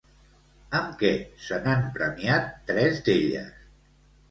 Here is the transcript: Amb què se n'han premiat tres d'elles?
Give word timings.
Amb 0.79 0.95
què 1.01 1.11
se 1.49 1.59
n'han 1.67 1.85
premiat 1.99 2.51
tres 2.73 3.01
d'elles? 3.11 3.71